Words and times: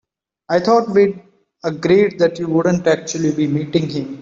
I 0.49 0.59
thought 0.59 0.89
we'd 0.89 1.21
agreed 1.63 2.17
that 2.17 2.39
you 2.39 2.47
wouldn't 2.47 2.87
actually 2.87 3.35
be 3.35 3.45
meeting 3.45 3.87
him? 3.87 4.19